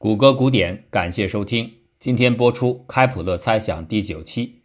[0.00, 1.72] 谷歌古典，感谢收听。
[1.98, 4.60] 今天播出开普勒猜想第九期，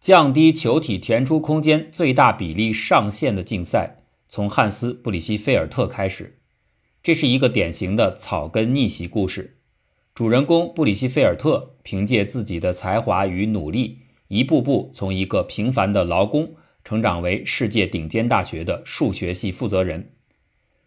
[0.00, 6.40] 降低球体填出空间最大比例上限的竞赛，从汉斯·布里希菲尔特开始。
[7.00, 9.58] 这是一个典型的草根逆袭故事。
[10.16, 20.10] 主人公布里希菲尔特凭借自己的才华与努力，一步步从一个平凡的劳工，成长为世界顶尖大学的数学系负责人。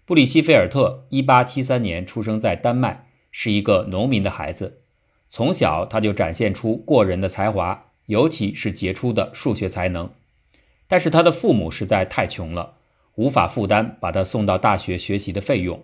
[0.03, 3.05] 布里希菲尔特1873年出生在丹麦。
[3.31, 4.81] 是一个农民的孩子，
[5.29, 10.09] 从小他就展现出过人的才华，尤其是杰出的数学才能。
[10.87, 12.75] 但是他的父母实在太穷了，
[13.15, 15.83] 无法负担把他送到大学学习的费用。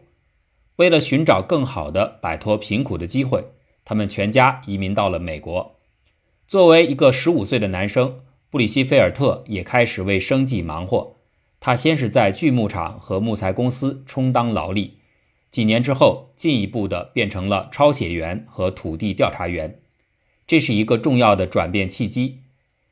[0.78, 3.44] 为了寻找更好的摆脱贫苦的机会，
[3.86, 5.76] 他们全家移民到了美国。
[6.48, 11.18] 作为一个十五岁的男生，布里希菲尔特也开始为生计忙活。
[11.60, 14.98] 他先是在锯木厂和木材公司充当劳力。
[15.54, 19.82] 几年之后，进一步的变成了抄写员和土地调查员，
[20.48, 22.40] 这是一个重要的转变契机。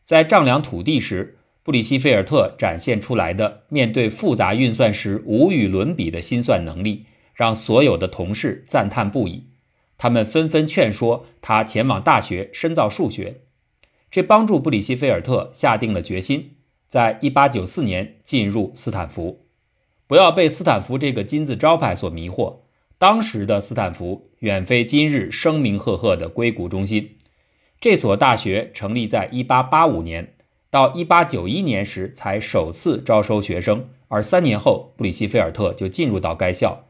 [0.04, 9.48] 在丈量土地时，布里希菲尔特展现出来的面对复杂运算时无与伦比的心算能力，让所有的同事赞叹不已。
[9.98, 13.42] 他们纷纷劝说他前往大学深造数学，
[14.12, 16.58] 这帮助布里希菲尔特下定了决心，
[16.88, 19.48] 在1894年进入斯坦福。
[20.12, 22.64] 不要被斯坦福这个金字招牌所迷惑。
[22.98, 27.16] 当时的斯坦福远非今日声名赫赫的硅谷中心。
[27.80, 30.34] 这所大学成立在1885年，
[30.70, 36.88] 到1891年时才首次招收学生，而三年后布里希菲尔特就进入到该校。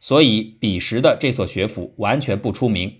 [0.00, 2.92] 所以彼时的这所学府完全不出名。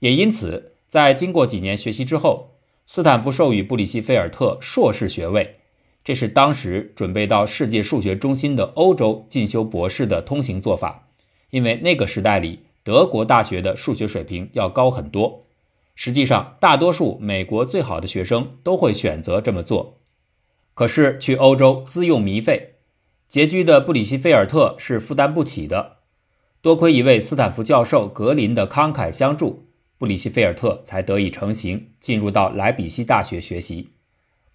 [0.00, 5.60] 也因此，在经过几年学习之后，斯坦福授予布里希菲尔特硕士学位。
[6.08, 11.06] 这是当时准备到世界数学中心的欧洲进修博士的通行做法，
[11.50, 15.44] 因为那个时代里德国大学的数学水平要高很多。
[15.94, 19.98] 实际上，大多数美国最好的学生都会选择这么做。
[20.72, 22.76] 可是去欧洲自用弥费，
[23.30, 25.96] 拮据的布里希菲尔特是负担不起的。
[26.62, 29.66] 多亏一位斯坦福教授格林的慷慨相助，
[29.98, 33.90] 布里希菲尔特才得以成行，进入到莱比锡大学学习。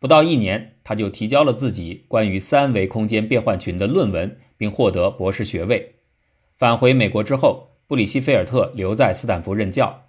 [0.03, 5.93] 不到一年，他就提交了自己关于三维空间变换群的论文，并获得博士学位。
[6.57, 10.03] 返回美国之后，布里希菲尔特留在斯坦福任教。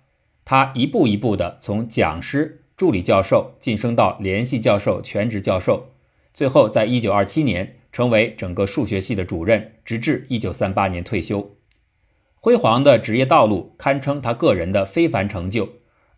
[0.44, 5.90] 他一步一步地从讲师、助理教授晋升到联系教授、全职教授，
[6.32, 11.54] 最后在1927年成为整个数学系的主任，直至1938年退休。
[12.40, 15.68] 辉煌的职业道路堪称他个人的非凡成就。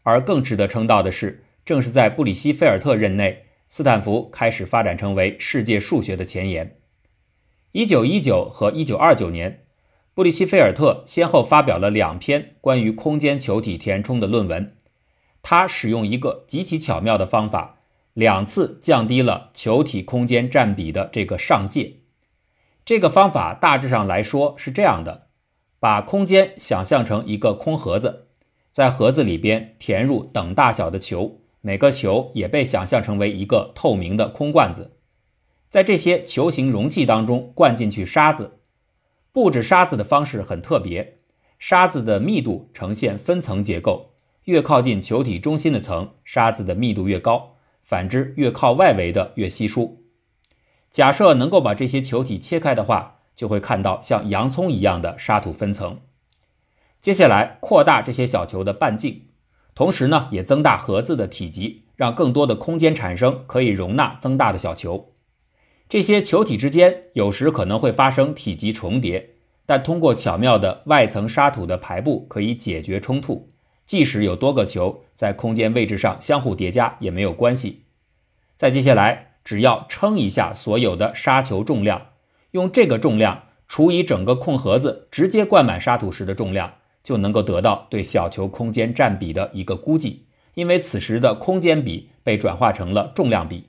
[0.02, 3.42] 而更值得称道的是，正是在布里希菲尔特任内。
[3.68, 6.76] 斯坦福开始发展成为世界数学的前沿。
[7.72, 9.64] 一九一九和一九二九年，
[10.14, 14.74] 布里希菲尔特先后发表了两篇关于空间球体填充的论文。
[15.42, 17.78] 他使用一个极其巧妙的方法，
[18.14, 21.96] 两次降低了球体空间占比的这个上界。
[22.84, 25.26] 这个方法大致上来说是这样的：
[25.78, 28.28] 把空间想象成一个空盒子，
[28.70, 31.40] 在盒子里边填入等大小的球。
[31.66, 34.92] 每个球也被想象成为一个透明的空罐子，
[35.68, 38.60] 在这些球形容器当中灌进去沙子。
[39.32, 41.18] 布置沙子的方式很特别，
[41.58, 44.12] 沙子的密度呈现分层结构，
[44.44, 50.04] 越靠近球体中心的层，沙子的密度越高；反之，越靠外围的越稀疏。
[50.92, 55.98] 假设能够把这些球体切开的话，就会看到像洋葱一样的沙土分层。
[57.00, 59.25] 接下来扩大这些小球的半径。
[59.76, 65.12] 同时呢，也增大盒子的体积，让更多的空间产生，可以容纳增大的小球。
[65.86, 69.34] 这些球体之间有时可能会发生体积重叠，
[69.66, 73.52] 但通过巧妙的外层沙土的排布，可以解决冲突。
[73.84, 77.82] 即使有多个球在空间位置上相互叠加也没有关系。
[78.56, 82.06] 再接下来，只要称一下所有的沙球重量，
[82.52, 86.72] 用这个重量除以整个空盒子直接灌满沙土时的重量。
[87.06, 93.68] 就能够得到对小球空间占比的一个估计，因为此时的空间比被转化成了重量比。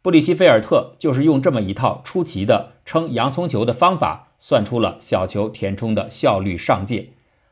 [0.00, 7.08] 布里希菲尔特就是用这么一套出奇的称洋葱球的方法，算出了小球填充的效率上界，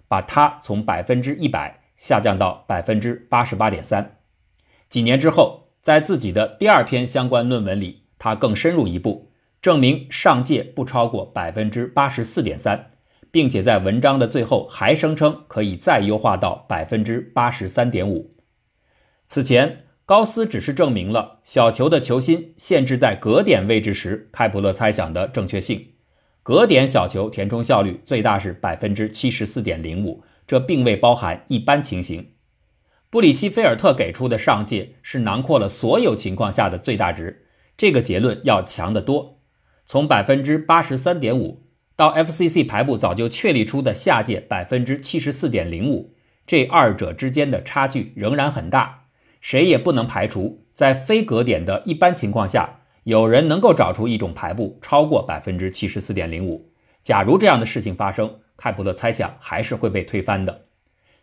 [0.06, 4.18] 把它从百分之一百下降到百分之八十八点三。
[4.88, 12.91] 几年之后，在自己的第二篇相关论文里，他更深入一步，证明上界不超过百分之八十四点三。
[13.32, 18.36] 并且在文章的最后还声称可以再优化到百分之八十三点五。
[19.26, 25.88] 此前，高斯只是证明了小球的球心限制在格点位置时，开普勒猜想的正确性。
[26.42, 32.32] 格点小球填充效率最大是百分之七十四点零五，这并未包含一般情形。
[33.08, 37.46] 布里希菲尔特给出的上界是囊括了所有情况下的最大值，
[37.76, 39.38] 这个结论要强得多。
[39.86, 41.62] 从百分之八十三点五
[42.02, 46.12] 到 FCC 排布早就确立出的下界百分之七十四点零五，
[46.44, 49.04] 这二者之间的差距仍然很大。
[49.40, 56.72] 谁也不能排除，在非格点的一般情况下，有人能够找出一种排布超过百分之七十四点零五。
[57.00, 60.62] 假如这样的事情发生，开普勒猜想还是会被推翻的。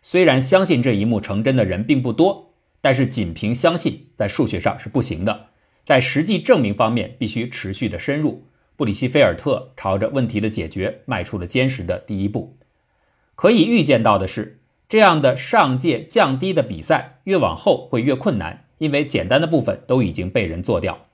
[0.00, 5.48] 虽然相信这一幕成真的人并不多，但是仅凭相信在数学上是不行的，
[5.84, 8.46] 在实际证明方面必须持续的深入。
[8.80, 12.56] 布里希菲尔特朝着问题的解决迈出了坚实的第一步。
[13.34, 21.08] 可以预见到的是，这样的上界降低的比赛越往后会越困难，因为简单的部分都已经被人做掉。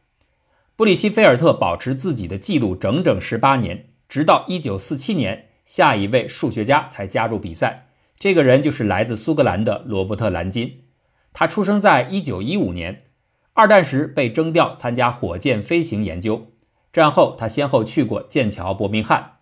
[0.76, 7.88] 布里希菲尔特保持自己的记录整整十八年，直到一九四七年，下一位数学家才加入比赛。
[8.16, 10.84] 这个人就是来自苏格兰的罗伯特·兰金，
[11.32, 12.98] 他出生在1915年，
[13.54, 16.52] 二战时被征调参加火箭飞行研究。
[16.96, 19.32] 战后，他先后去过剑桥、伯明翰。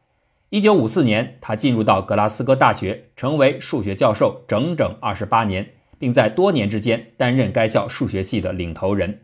[0.51, 9.21] 1954年，他进入到格拉斯哥大学，成为数学教授整整28年，并在多年之间担任该校数学系的领头人。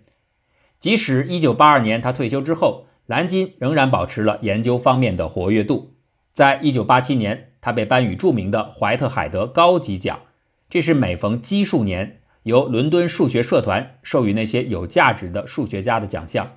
[0.78, 5.94] 即使1982年他退休之后，兰金仍然保持了研究方面的活跃度。
[6.32, 7.46] 在1987年。
[7.62, 10.20] 他被颁予著名的怀特海德高级奖，
[10.70, 16.52] 这是每逢奇数年由伦敦数学社团授予那些有价值的数学家的奖项。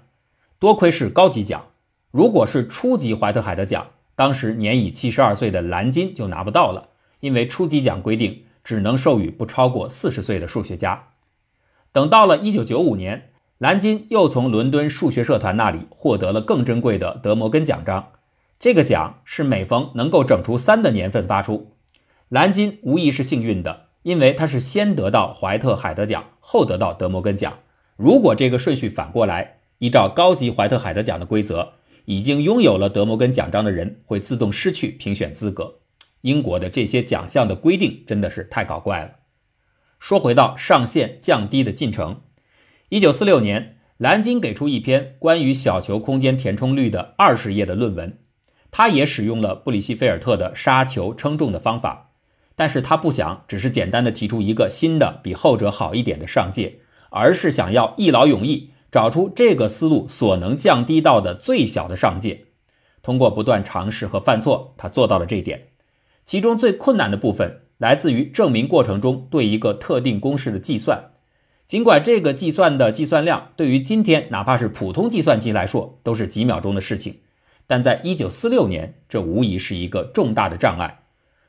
[0.64, 1.66] 多亏是高级奖，
[2.10, 6.88] 如果是初级怀特海德奖，当时年已七十二岁的蓝金就拿不到了，
[7.20, 11.10] 因为初级奖规定只能授予不超过四十岁的数学家。
[11.92, 18.12] 等到了1995年，蓝金又从伦敦数学社团那里获得了更珍贵的德摩根奖章。
[18.58, 21.74] 这个奖是每逢能够整出三的年份发出，
[22.30, 27.52] 蓝金无疑是幸运的，因为他是先得到怀特海德奖，后得到德摩根奖。
[27.98, 31.74] 如果这个顺序反过来，依照高级怀特海德奖的规则，
[32.06, 35.80] 已经拥有了德摩根奖章的人会自动失去评选资格。
[36.22, 39.12] 英国的这些奖项的规定真的是太搞怪了。
[40.00, 42.22] 说回到上限降低的进程，
[42.90, 48.20] 一九四六年，蓝金给出一篇关于小球空间填充率的二十页的论文。
[48.72, 52.12] 他也使用了布里希菲尔特的杀球称重的方法，
[52.56, 56.80] 但是他不想只是简单的提出一个新的比后者好一点的上界，
[57.12, 62.46] 而是想要一劳永逸找出这个思路所能降低到的最小的上界。
[63.02, 65.70] 通过不断尝试和犯错，他做到了这一点。
[66.26, 71.06] 其中最困难的部分来自于证明过程中对一个特定公式的计算，
[71.66, 77.22] 尽管这个计算的计算量对于今天哪怕是普通计算机来说都是几秒钟的事情。
[77.66, 81.00] 但在一九四六年，这无疑是一个重大的障碍。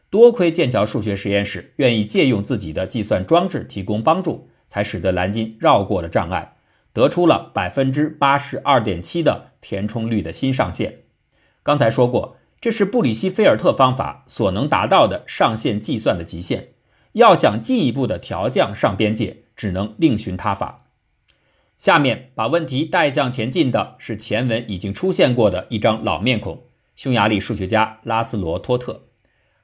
[0.09, 6.54] 多亏剑桥数学实验室愿意借用自己的计算装置提供帮助，才使得蓝金绕过了障碍，
[6.95, 11.01] 得出了百分之八十二点七的填充率的新上限。
[11.63, 16.69] 刚才说过，这是布里希菲尔特方法所能达到的上限计算的极限。
[17.13, 20.87] 要想进一步的调降上边界，只能另寻他法。
[21.77, 26.65] 下面把问题带向前进的是前文已经出现过的一张老面孔——
[26.97, 29.03] 匈牙利数学家拉斯罗·托特。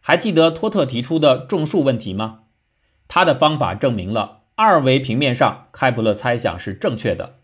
[0.01, 2.41] 还记得托特提出的种树问题吗？
[3.07, 7.37] 他的方法证明了二维平面上开普勒猜想是正确的。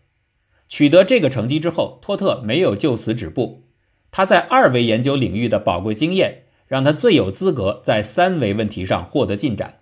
[0.69, 3.63] 取得这个成绩之后，托特没有就此止步。
[4.11, 9.79] 他在二维研究领域的宝贵经验，让他最有资格在三维问题上获得进展。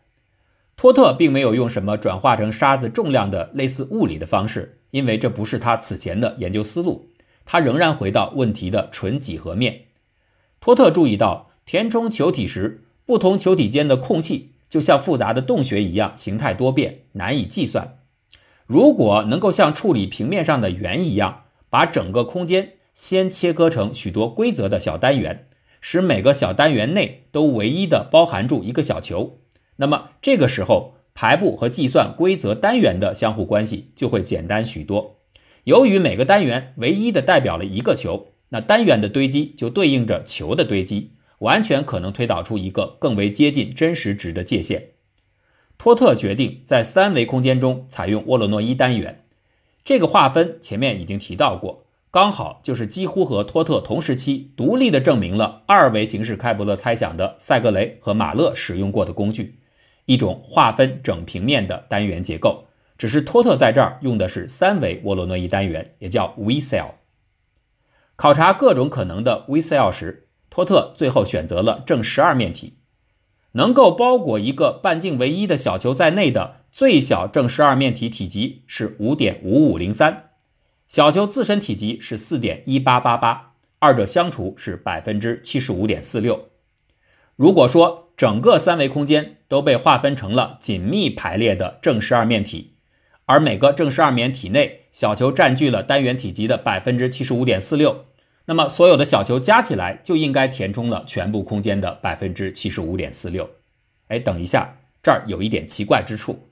[0.77, 7.09] 托特并没有用什么转化成沙子重量的类似物理的方式，因为这不是他此前的研究思路。
[7.43, 9.81] 他仍然回到问题的纯几何面。
[10.61, 17.99] 托特注意到，填充球体时，不同球体间的空隙就像复杂的洞穴一样，形态多变，难以计算。
[18.65, 25.47] 如果能够像处理平面上的圆一样，把整个空间先切割成许多规则的小单元，
[25.79, 29.39] 使每个小单元内都唯一的包含住一个小球。
[29.77, 35.21] 那么这个时候，排布和计算规则单元的相互关系就会简单许多。
[35.63, 44.89] 由于每个单元唯一的代表了一个球，那单元的堆积就对应着球的堆积，完全可能推导出一个更为接近真实值的界限。
[45.77, 49.23] 托特决定在三维空间中采用沃罗诺伊单元。
[49.83, 59.59] 这个划分前面已经提到过，刚好就是几乎和托特同时期独立的证明了二维形式开普勒猜想的塞格雷和马勒使用过的工具。
[60.05, 62.65] 一种划分整平面的单元结构，
[62.97, 66.91] 只是托特在这儿用的是三维沃罗诺伊单元，也叫 V cell。
[68.15, 70.24] 考察各种可能的 V cell 时，
[70.55, 72.77] 托特最后选择了正十二面体。
[73.51, 80.29] 能够包裹一个半径为一的小球在内的最小正十二面体体积是五点五五零三，
[80.87, 86.47] 小球自身体积是四点一八八八，二者相除是百分之七十五点四六。
[87.35, 92.75] 如果说整个三维空间都被划分成了紧密排列的正十二面体，
[93.25, 98.05] 而每个正十二面体内小球占据了单元体积的百分之七十五点四六，
[98.45, 103.49] 那么所有的小球加起来就应该填充了全部空间的百分之七十五点四六。
[104.07, 106.49] 哎，等一下，这儿有一点奇怪之处。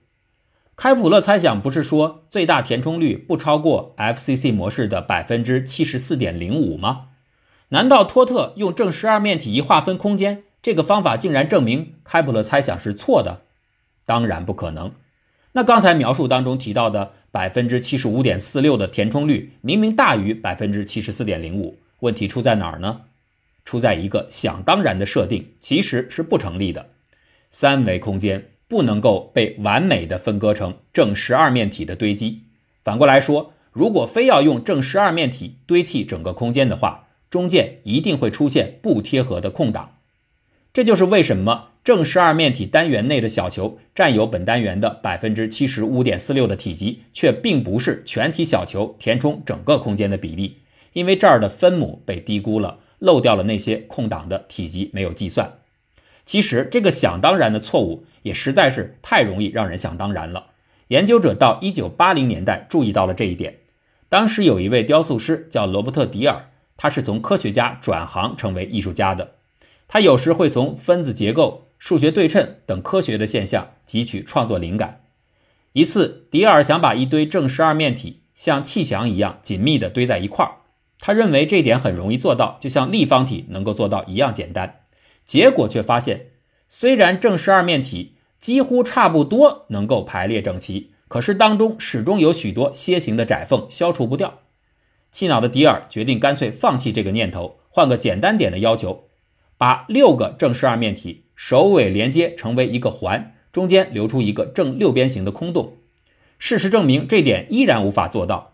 [0.76, 7.10] 开普勒猜想不是说最大填充率不超过 FCC 模式的百分之七十四点零五吗？
[7.70, 10.44] 难道托特用正十二面体一划分空间？
[10.64, 13.42] 这个方法竟然证明开普勒猜想是错的，
[14.06, 14.94] 当然不可能。
[15.52, 23.02] 那刚才描述当中提到的百分之七十五点四六的填充率，明明大于百分之七十四点零五，问题出在哪儿呢？
[23.66, 26.90] 出在一个想当然的设定，其实是不成立的。
[27.50, 32.42] 三维空间不能够被完美的分割成正十二面体的堆积。
[32.84, 39.94] 反过来说，如果非要用正十二面体堆砌整个空间的话，中间一定会出现不贴合的空档。
[40.74, 50.58] 这就是为什么正十二面体单元内的小球占有本单元的百分之七十五点四六的体积，却并不是全体小球填充整个空间的比例，
[50.94, 55.60] 因为这儿的分母被低估了，漏掉了那些空档的体积没有计算。
[56.26, 60.52] 其实这个想当然的错误也实在是太容易让人想当然了。
[60.88, 63.58] 研究者到一九八零年代注意到了这一点，
[64.08, 69.36] 当时有一位雕塑师叫罗伯特·迪尔，他是从科学家转行成为艺术家的。
[69.88, 75.02] 他有时会从分子结构、数学对称等科学的现象汲取创作灵感。
[75.74, 80.58] 一次，迪尔想把一堆正十二面体像砌墙一样紧密地堆在一块儿，
[81.06, 84.84] 他认为这点很容易做到，就像立方体能够做到一样简单。
[85.26, 86.28] 结果却发现，
[86.70, 94.40] 虽然正十二面体几乎差不多能够排列整齐，可是当中始终有许多楔形的窄缝消除不掉。
[95.12, 99.10] 气恼的迪尔决定干脆放弃这个念头，换个简单点的要求。
[99.58, 105.74] 把六个正十二面体首尾连接成为一个环，中间留出一个正六边形的空洞。
[106.40, 108.53] 事实证明，这点依然无法做到。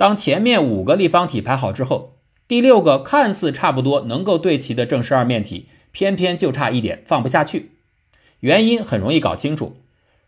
[0.00, 2.14] 当前面五个立方体排好之后，
[2.48, 7.72] 第六个看似差不多能够对齐的正十二面体，偏偏就差一点放不下去。
[8.38, 9.76] 原因很容易搞清楚：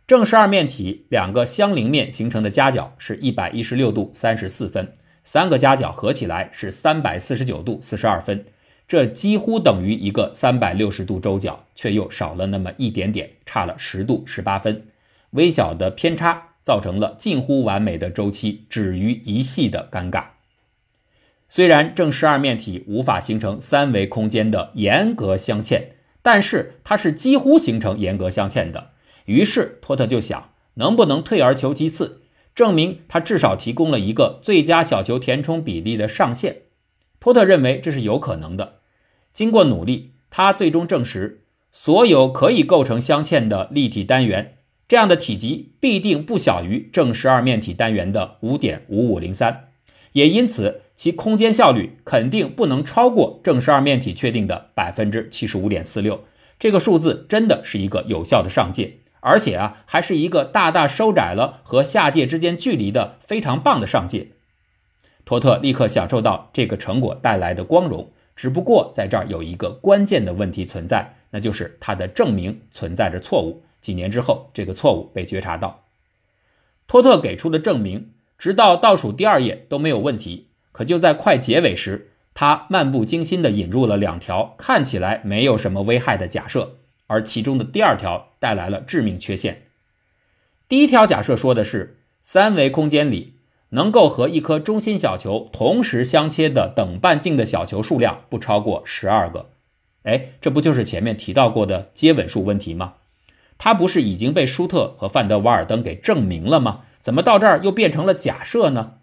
[0.07, 4.93] 正十二面体两个相邻面形成的夹角是一百一十六度三十四分，
[5.25, 8.45] 三个夹角合起来是三百四十九度四十二分。
[8.87, 14.89] 这几乎等于一个三百六十度周角，却又少了那么一点点，差了十度十八分。
[15.31, 20.25] 微小的偏差造成了近乎完美的周期止于一系的尴尬。
[21.49, 25.83] 虽然正十二面体无法形成三维空间的严格镶嵌，
[26.23, 28.93] 但是它是几乎形成严格镶嵌的。
[29.27, 32.23] 于是托特就想，能不能退而求其次，
[32.55, 36.63] 证明它至少提供了一个最佳小球填充比例的上限。
[37.21, 38.81] 托特认为这是有可能的。
[39.33, 44.57] 经过努力，他最终证实，所有可以构成镶嵌的立体单元，
[44.93, 49.69] 这样的体积必定不小于正十二面体单元的五点五五零三，
[50.13, 56.25] 也因此其空间效率肯定不能超过正十二面体确定的百分之七十五点四六。
[56.59, 64.29] 这个数字真的是一个有效的上界，而且啊，还是一个大大收窄了和下界之间距离的非常棒的上界。
[65.25, 73.63] 托特立刻享受到这个成果带来的光荣，只不过在这儿有一个关键的问题存在，那就是他的证明存在着错误。
[73.83, 75.85] 几年之后，这个错误被觉察到。
[76.87, 89.65] 托特给出的证明，直到倒数第二页都没有问题，可就在快结尾时，他漫不经心地引入了两条看起来没有什么危害的假设，而其中的第二条带来了致命缺陷。
[90.67, 93.35] 第一条假设说的是三维空间里。
[93.75, 99.49] 能够和一颗中心小球同时相切的等半径的小球数量不超过十二个，
[100.03, 102.97] 哎，这不就是前面提到过的接吻数问题吗？
[103.65, 106.81] 它不是已经被舒特和范德瓦尔登给证明了吗？
[106.99, 108.95] 怎么到这儿又变成了假设呢？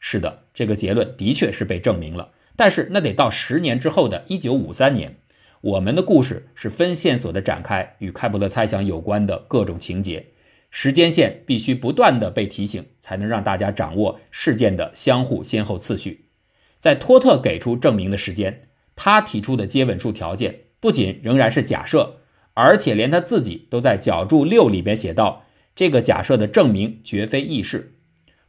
[0.00, 5.18] 是的，这个结论的确是被证明了，但是那得到十年之后的一九五三年。
[5.60, 10.26] 我们的故事是分线索的展开，与开普勒猜想有关的各种情节。
[10.72, 16.26] 时间线必须不断的被提醒，才能让大家掌握事件的相互先后次序。
[16.80, 22.17] 在托特给出证明的时间，他提出的接吻数条件不仅仍然是假设，
[22.58, 27.94] 而且连他自己都在脚注六里边写道：这个假设的证明绝非易事。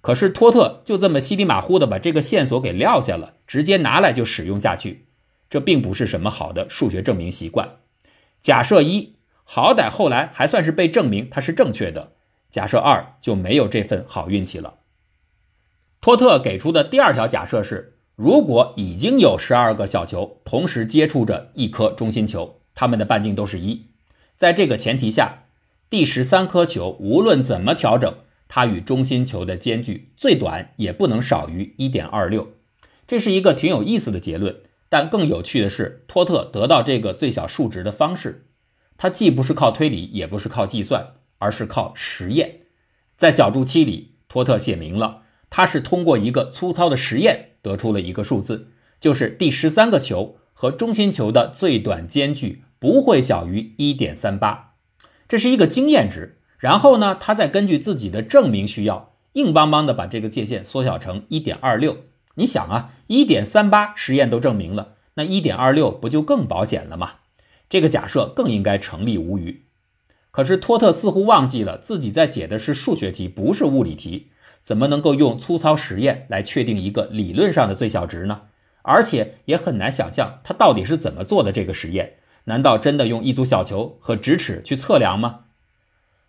[0.02, 5.06] 可是托特就这么稀里马虎的把这个线索给撂下了，直接拿来就使用下去，
[5.50, 7.78] 这并不是什么好的数学证明习惯。
[8.42, 9.16] 假设一。
[9.52, 12.12] 好歹后来还算是被证明它是正确的。
[12.52, 14.76] 假设二就没有这份好运气了。
[16.00, 23.89] 托特给出的第二条假设是，如果已经有十二个小球同时接触着一颗中心球，它们的半径都是一。
[24.40, 25.48] 在这个前提下，
[25.90, 32.54] 第十三颗球无论怎么调整，它与中心球的间距最短也不能少于一点二六。
[33.06, 34.62] 这是一个挺有意思的结论。
[34.88, 38.46] 但更有趣的是，托特得到这个最小数值的方式，
[38.98, 42.62] 他既不是靠推理，也不是靠计算，而是靠实验。
[43.18, 48.70] 在角注七里，托特写明了，他是通过一个粗糙的实验得出了一个数字，
[49.02, 54.74] 就是第十三个球和中心球的最短间距不会小于一点三八，
[55.28, 56.38] 这是一个经验值。
[56.58, 61.98] 然后呢，他再根据自己的证明需要，硬邦邦的把这个界限缩小成一点二六。
[62.36, 67.12] 你想啊，一点三八实验都证明了，那一点二六不就更保险了吗？
[67.70, 69.66] 这个假设更应该成立无余。
[70.32, 74.32] 可是托特似乎忘记了自己在解的是数学题，不是物理题，
[74.62, 78.42] 怎么能够用粗糙实验来确定一个理论上的最小值呢？
[78.82, 82.14] 而且也很难想象他到底是怎么做的这个实验？
[82.46, 85.42] 难道真的用一组小球和直尺去测量吗？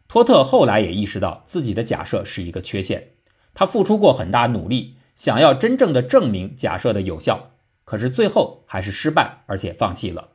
[0.08, 3.10] 托特后来也意识到自己的假设是一个缺陷，
[3.54, 4.96] 他付出过很大努力。
[5.14, 7.50] 想要真正的证明假设的有效，
[7.84, 10.30] 可是最后还是失败，而且放弃了。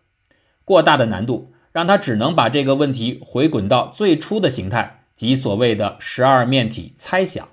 [0.64, 7.48] 过大的难度让他只能把这个问题回滚到最初的形态，即所谓的十二面体猜想，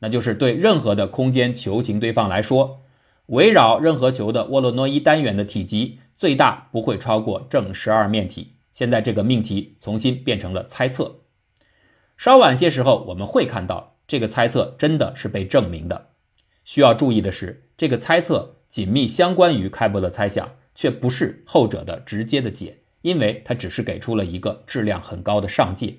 [0.00, 2.80] 那就是对任何的空间球形对方来说，
[3.26, 8.54] 围绕任何球的沃洛诺伊单元的体积最大不会超过正十二面体。
[8.70, 11.22] 现在这个命题重新变成了猜测。
[12.16, 16.10] 稍晚些时候，我们会看到这个猜测真的是被证明的。
[16.64, 25.96] 需要注意的是，这个猜测紧密相关于开伯勒猜想，却不是后者的直接的解，因为它只是给出了一个质量很高的上界。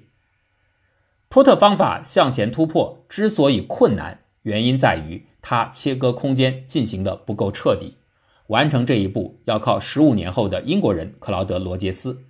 [1.29, 7.97] 托特方法向前突破之所以困难，原因在于它切割空间进行的不够彻底。
[8.47, 12.23] 完成这一步要靠十五年后的英国人克劳德·罗杰斯。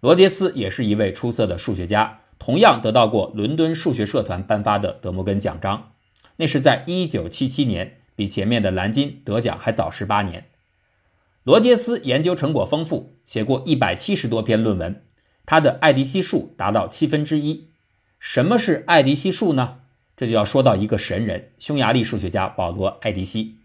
[0.00, 5.92] 罗杰斯也是一位出色的数学家，同样得到过伦敦数学社团颁发的德摩根奖章。
[6.36, 10.46] 那是在一九七七年，比前面的蓝金得奖还早十八年。
[11.42, 15.02] 罗杰斯研究成果丰富，写过一百七十多篇论文，
[15.44, 17.68] 他的爱迪西数达到七分之一。
[18.18, 19.78] 什么是爱迪西数呢？
[20.16, 23.59] 这就要说到一个神人——匈牙利数学家保罗·爱迪西。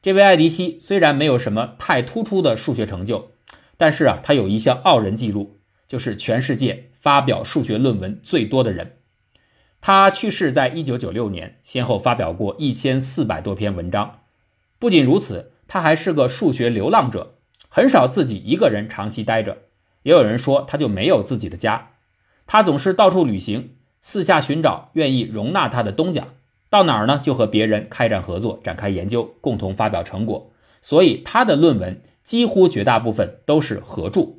[0.00, 3.32] 这位艾迪西虽然没有什么太突出的数学成就，
[3.76, 5.58] 但是啊，他有一项傲人记录，
[5.88, 8.98] 就是全世界发表数学论文最多的人。
[9.80, 14.20] 他去世在一九九六年，先后发表过一千四百多篇文章。
[14.78, 17.34] 不仅如此，他还是个数学流浪者，
[17.68, 19.58] 很少自己一个人长期待着。
[20.04, 21.90] 也有人说，他就没有自己的家。
[22.46, 26.28] 他总是到处旅行，四下寻找愿意容纳他的东家。
[26.70, 30.52] 到哪儿呢，就和别人开展合作，展开研究，共同发表成果。
[30.80, 34.34] 所以他的论文几乎绝大部分都是合著。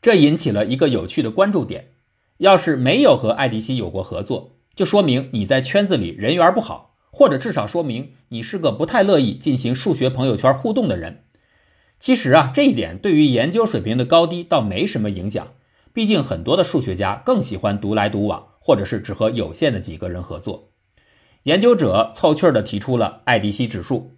[0.00, 1.92] 这引起了一个有趣的关注点：
[2.38, 11.24] 要是没有和爱迪希有过合作，就说明你在圈子里人缘不好，或者至少说明你是个不太乐意进行数学朋友圈互动的人。
[11.98, 15.54] 其实啊，这一点对于研究水平的高低倒没什么影响。
[15.94, 20.68] 毕竟很多的数学家更喜欢独来独往，或者是只和有限的几个人合作。
[21.46, 24.16] 研究者凑趣儿地提出了爱迪西指数：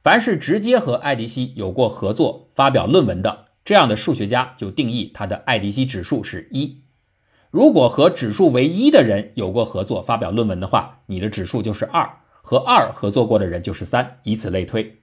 [0.00, 6.82] 凡是直接和爱迪西有过合作、发表论文的这样的数学家，就定义他的爱迪西指数是一。
[7.50, 15.00] 如果和指数为一的人有过合作、发表论文的话，你的指数就是二；和二合作过的人就是三，以此类推。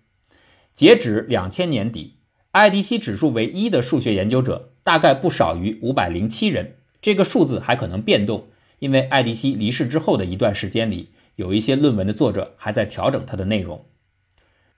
[0.74, 2.20] 截止两千年底，
[2.52, 6.78] 爱迪西指数为一的数学研究者大概不少于五百零七人。
[7.02, 8.48] 这个数字还可能变动，
[8.80, 11.10] 因为爱迪西离世之后的一段时间里，
[11.42, 13.84] 有一些论文的作者还在调整它的内容。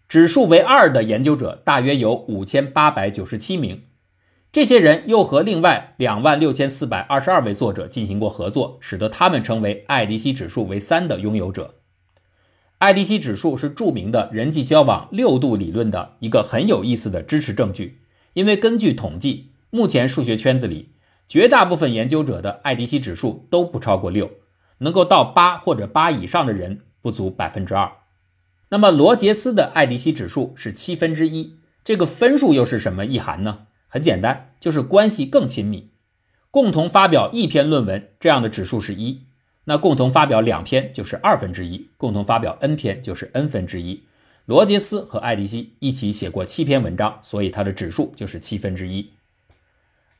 [0.08, 3.84] 指数为二的研究者大约有五千八百九十七名。
[4.52, 11.76] 这些人又和另外两万六千四百二十二位作者进行过合作，使得他们成为爱迪西指数为三的拥有者。
[12.78, 17.99] 爱迪西指数是著名的人际交往六度理论的一个很有意思的支持证据，
[18.34, 20.89] 因为根据统计，目前数学圈子里
[21.28, 24.30] 绝大部分研究者的爱迪西指数都不超过六，
[24.84, 27.91] 能够到八或者八以上的人不足百分之二。
[28.69, 33.67] 那么罗杰斯的爱迪希指数是七分之一，这个分数又是什么意涵呢？
[33.88, 35.91] 很简单，就是关系更亲密。
[36.52, 39.26] 共同发表一篇论文，这样的指数是一；
[39.65, 44.04] 那共同发表两篇就是二分之一；共同发表 n 篇就是 n 分之一。
[44.46, 49.13] 罗杰斯和爱迪希一起写过七篇文章，所以他的指数就是七分之一。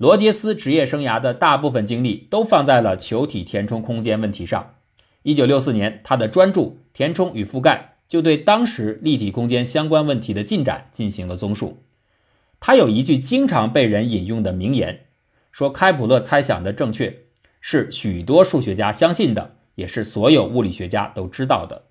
[0.04, 4.74] 罗杰斯职业生涯的大部分精力都放在了球体填充空间问题上。
[5.22, 6.62] 一九六四年，他的专著
[6.92, 11.84] 《填充与覆盖》就对当时立体空间相关问题的进展进行了综述。
[12.60, 15.06] 他有一句经常被人引用的名言，
[15.54, 17.20] 说开普勒猜想的正确
[17.62, 21.84] 是许多数学家相信的，也是所有物理学家都知道的。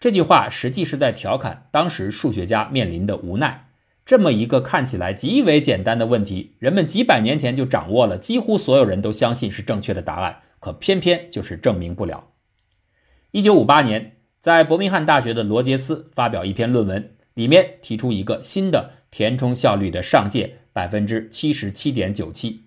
[0.00, 3.63] 这句话实际是在调侃当时数学家面临的无奈。
[4.04, 12.28] 这么一个看起来极为简单的问题，人们几百年前就掌握了，几乎所有人都相信是正确的答案，可偏偏就是证明不了。
[13.30, 22.66] 一九五八年，在伯明翰大学的罗杰斯发表一篇论文，里面提出一个新的填充效率的上界百分之七十七点九七。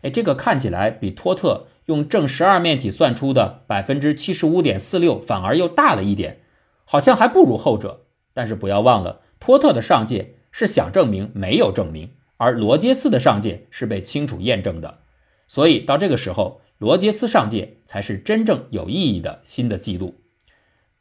[0.00, 6.40] 哎，这个看起来比托特用正十二面体算出的百分之七十五点四六反而又大了一点，
[6.84, 8.06] 好像还不如后者。
[8.34, 15.00] 但是不要忘了，托特的上界是想证明没有证明，而罗杰斯的上界是被清楚验证的。
[15.48, 16.62] 所以到这个时候。
[16.78, 20.16] 罗杰斯上界才是真正有意义的新的记录。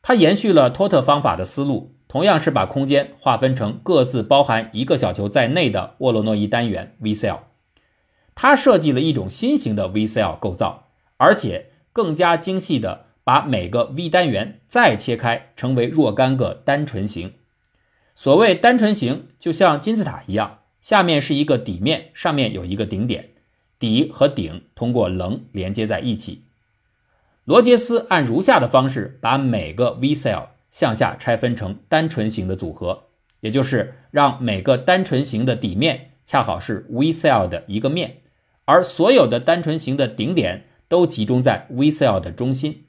[0.03, 7.39] 他延续了托特方法的思路，同样是把空间划分成各自包含一个小球在内的沃罗诺伊单元 V cell。
[8.35, 17.33] 他设计了一种新型的 V cell 构造，而且更加精细的把每个 V 单元再切开，成为若干个单纯形。
[18.21, 23.31] 所谓单纯形，就像金字塔一样，下面是一个底面，上面有一个顶点。
[23.79, 26.43] 底和顶通过棱连接在一起。
[27.45, 33.05] 罗杰斯按如下的方式把每个 V cell 向下拆分成单纯形的组合，
[33.39, 38.17] 也就是让每个单纯形的底面恰好是 V cell 的一个面，
[38.65, 42.85] 而所有的单纯形的顶点都集中在 V cell 的中心。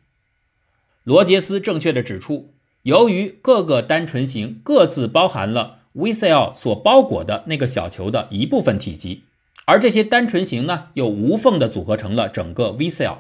[1.05, 9.25] 罗杰斯正确的指出，由于各个单纯形各自包含了 V cell 所包裹的那个小球的一部分体积。
[9.65, 13.19] 而这些单纯形呢，又无缝的组合成了整个 V cell，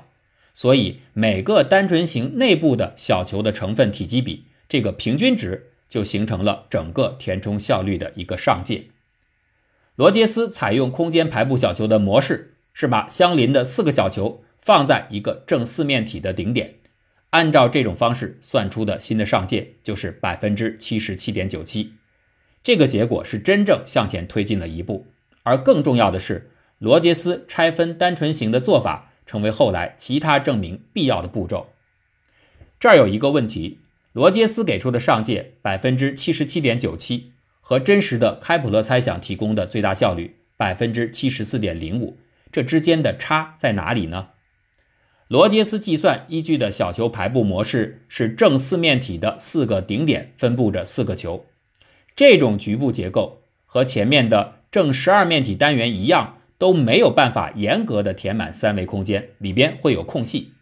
[0.53, 8.87] 所以每个单纯形内部的小球的成分体积比，这个平均值就形成了整个填充效率的一个上界。
[9.95, 16.75] 罗杰斯采用空间排布小球的模式，是把相邻的四个小球放在一个正四面体的顶点，
[17.33, 21.95] 按照这种方式算出的新的上界就是百分之七十七点九七。
[22.63, 25.07] 这个结果是真正向前推进了一步。
[25.43, 31.71] 而更重要的是，罗杰斯拆分单纯型的做法成为后来其他证明必要的步骤。
[32.79, 33.81] 这儿有一个问题：
[34.13, 42.19] 罗杰斯给出的上界百分之七十七点九七和真实的开普勒猜想提供的最大效率百分之七十四点零五，
[42.53, 44.29] 这之间的差在哪里呢？
[45.33, 51.47] 罗杰斯计算依据的小球排布模式是正四面体的四个顶点分布着四个球，
[52.15, 54.57] 这种局部结构和前面的。
[54.71, 60.53] 正十二面体单元一样都没有办法严格的填满三维空间，里边会有空隙。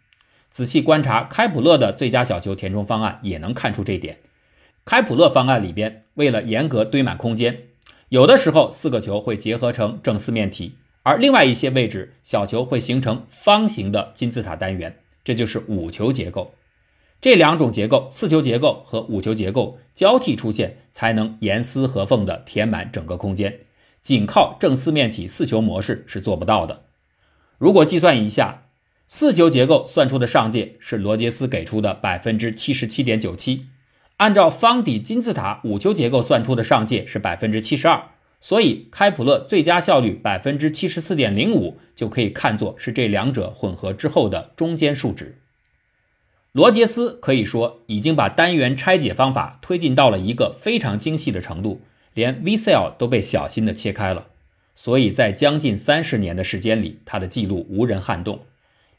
[0.51, 4.19] 仔细观察开普勒的最佳小球填充方案，也能看出这点。
[4.85, 7.59] 开普勒方案里边，为了严格堆满空间，
[8.11, 10.77] 有的时候四个球会结合成正四面体，
[11.11, 16.55] 而另外一些位置小球会形成方形的金字塔单元，这就是五球结构。
[17.21, 23.59] 这两种结构，四球结构和五球结构交替出现，才能严丝合缝的填满整个空间。
[24.01, 26.85] 仅靠正四面体四球模式是做不到的。
[27.59, 28.69] 如果计算一下，
[29.09, 33.67] 四球结构算出的上界是罗杰斯给出的百分之七十七点九七，
[34.19, 45.39] 按照方底金字塔五球结构算出的上界是百分之七十二，所以开普勒最佳效率百分之七十四点零五就可以看作是这两者混合之后的中间数值。
[46.53, 51.83] 罗杰斯可以说已经把单元拆解方法推进到了一个非常精细的程度。
[52.13, 54.27] 连 V cell 都被小心的切开了，
[54.75, 58.41] 所以在将近三十年的时间里，他的记录无人撼动。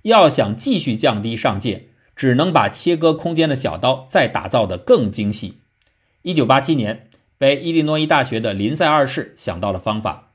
[0.04, 5.56] 要想继续降低上界，只能把切割空间的小刀再打造的更精细。
[6.21, 7.10] 一九八七年，
[7.41, 10.30] 被伊利诺伊大学的林赛二世想到了方法，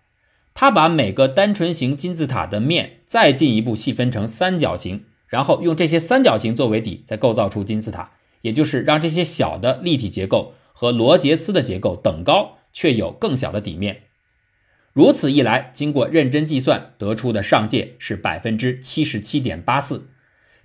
[0.55, 12.55] 他把每个单纯形金字塔的面再进一步细分成三角形，然后用这些三角形作为底，再构造出金字塔，也就是让这些小的立体结构和罗杰斯的结构等高。
[12.73, 14.03] 却有更小的底面，
[14.93, 20.11] 如此一来，经过认真计算得出的上界是百分之七十七点八四，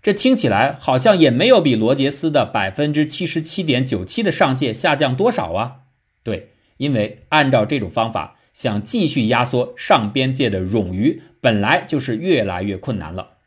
[0.01, 5.75] 这听起来好像也没有比罗杰斯的百分之七十七点九七的上界下降多少啊？
[6.23, 13.37] 对，因为按照这种方法，想继续压缩上边界的冗余，本来就是越来越困难了。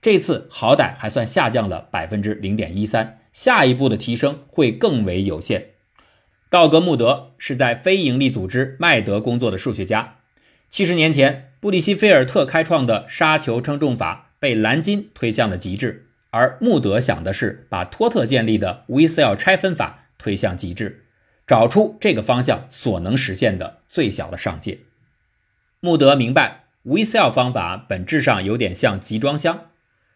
[0.00, 5.70] 这次好歹还算下降了百分之零点一三，下一步的提升会更为有限。
[6.48, 10.16] 道格穆德是在非营利组织麦德工作的数学家，
[10.68, 21.04] 七十年前，布里希菲尔特开创的杀球称重法被蓝金推向了极致，而穆德想的是把托特建立的 VCL 拆分法推向极致，
[21.50, 24.78] 找出这个方向所能实现的最小的上界。
[25.80, 29.62] 穆德明白，Vcell 方法本质上有点像集装箱，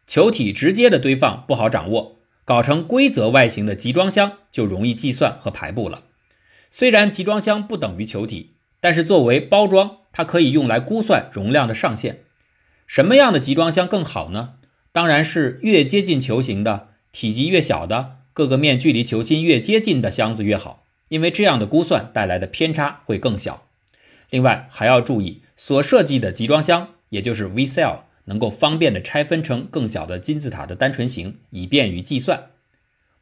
[0.07, 6.05] 球体直接的堆放不好掌握，搞成规则外形的集装箱就容易计算和排布了。
[6.71, 12.21] 虽然集装箱不等于球体，但是作为包装，它可以用来估算容量的上限。
[12.87, 14.55] 什么样的集装箱更好呢？
[14.93, 20.84] 当然是越接近球形的、体积越小的、各个面距离球心越接近的箱子越好，
[21.15, 23.69] 因为这样的估算带来的偏差会更小。
[24.31, 32.47] 另外还要注意，所设计的集装箱，也就是 V cell，能够方便的拆分成更小的金字塔的单纯形，以便于计算。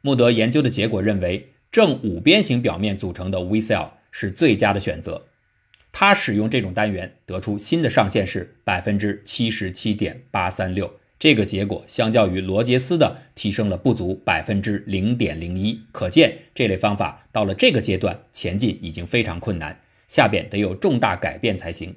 [0.01, 1.51] 穆德研究的结果认为。
[1.73, 5.25] 正五边形表面组成的 V cell 是最佳的选择。
[5.91, 15.79] 他使用这种单元得出新的上限是百分之七十七点八三六，这个结果相较于罗杰斯的提升了不足百分之零点零一。
[15.93, 21.95] 可见这类方法到了这个阶段前进已经非常困难，下边得有重大改变才行。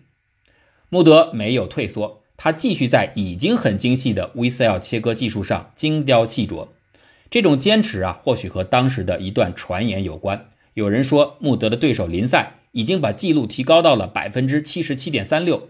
[0.90, 6.68] 穆德没有退缩，他继续在已经很精细的 VCL 切割技术上精雕细琢。
[7.32, 10.46] 这种坚持啊，或许和当时的一段传言有关。
[10.76, 15.70] 有人说，穆德的对手林赛已经把记录提高到了百分之七十七点三六，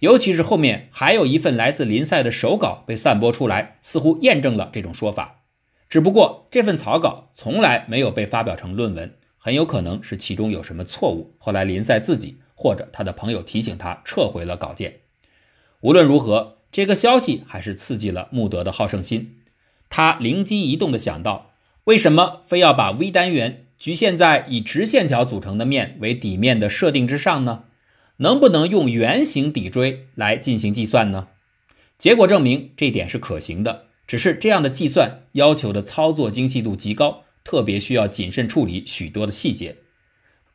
[0.00, 5.42] 尤其是后面还有一份来自林赛的手稿被散播出来，似乎验证了这种说法。
[5.88, 11.34] 只不过这份草稿从来没有被发表成论文，很有可能是其中有什么错误。
[11.38, 15.00] 后来林赛自己或者他的朋友提醒他撤回了稿件。
[15.80, 19.38] 无论如何，这个消息还是刺激了穆德的好胜心。
[19.90, 21.50] 他灵机一动地想到：
[21.84, 27.64] 为什么非要把 V 单元局限在以直线条组成的面为底面的设定之上呢？
[28.20, 31.28] 能不能用圆形底锥来进行计算呢？
[31.98, 39.76] 结果证明这点是可行的，只是这样的计算要求的操作精细度极高，特别需要谨慎处理许多的细节。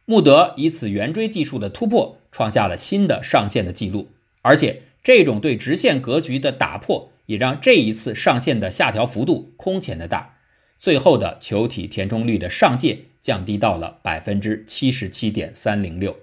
[0.05, 4.09] 穆德以此圆锥技术的突破，创下了新的上限的记录，
[4.41, 7.11] 而且这种对直线格局的打破。
[7.25, 10.37] 也让这一次上限的下调幅度空前的大，
[10.77, 16.15] 最后的球体填充率的上界降低到了百分之七十七点三零六。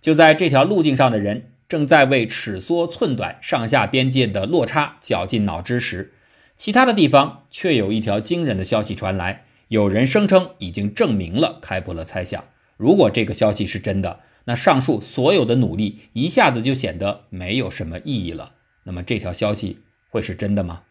[0.00, 6.14] 就在这条路径上的人正在为尺缩寸短上下边界的落差绞尽脑汁时，
[6.56, 12.44] 其他的地方却有一条惊人的消息传来：有人声称已经证明了开普勒猜想。
[12.76, 18.54] 如果这个消息是真的，那上述所有的努力一下子就显得没有什么意义了。
[18.84, 19.80] 那么这条消息。
[20.12, 20.82] 会是真的吗？